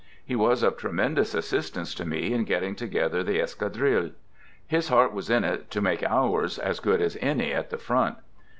[0.25, 4.13] He was of tre mendous assistance to me in getting together the Escadrille.
[4.65, 8.17] His heart was in it to make ours as good as any at the front.